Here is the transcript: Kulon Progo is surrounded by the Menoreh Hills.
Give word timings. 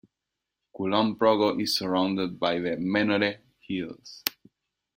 Kulon 0.75 1.15
Progo 1.15 1.61
is 1.61 1.77
surrounded 1.77 2.39
by 2.39 2.57
the 2.57 2.75
Menoreh 2.77 3.37
Hills. 3.59 4.23